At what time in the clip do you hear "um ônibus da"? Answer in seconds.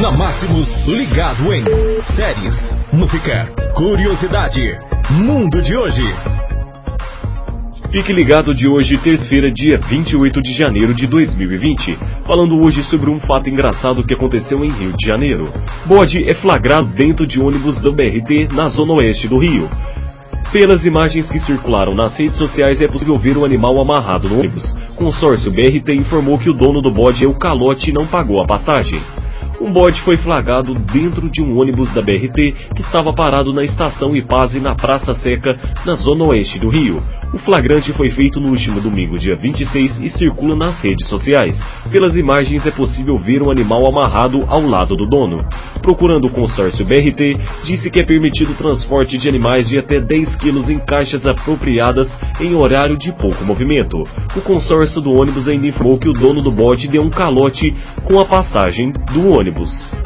31.40-32.02